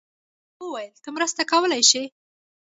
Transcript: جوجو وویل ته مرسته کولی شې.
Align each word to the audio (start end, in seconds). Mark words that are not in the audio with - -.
جوجو 0.57 0.65
وویل 0.69 0.93
ته 1.03 1.09
مرسته 1.15 1.41
کولی 1.51 1.81
شې. 1.89 2.03